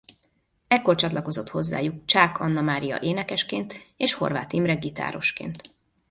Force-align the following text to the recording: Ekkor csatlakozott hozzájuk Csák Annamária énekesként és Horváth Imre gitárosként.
Ekkor 0.67 0.95
csatlakozott 0.95 1.49
hozzájuk 1.49 2.05
Csák 2.05 2.39
Annamária 2.39 2.99
énekesként 3.01 3.75
és 3.97 4.13
Horváth 4.13 4.53
Imre 4.55 4.73
gitárosként. 4.75 5.61